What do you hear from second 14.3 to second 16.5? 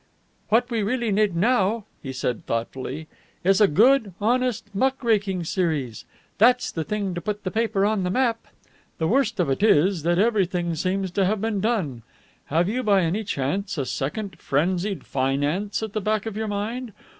'Frenzied Finance' at the back of your